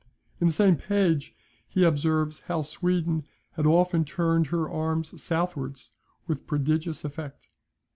[0.39, 1.35] In the same page
[1.69, 5.91] he observes how Sweden had often turned her arms southwards
[6.25, 7.49] with prodigious effect.